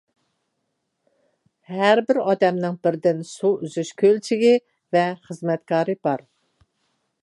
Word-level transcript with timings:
ھەربىر 1.73 2.19
ئادەمنىڭ 2.23 2.79
بىردىن 2.87 3.23
سۇ 3.35 3.53
ئۈزۈش 3.67 3.95
كۆلچىكى 4.03 4.59
ۋە 4.99 5.09
خىزمەتكار 5.29 5.97
بار. 6.09 6.31